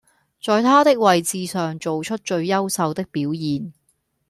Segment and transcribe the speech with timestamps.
[0.41, 3.71] 在他的位置上做出最優秀的表現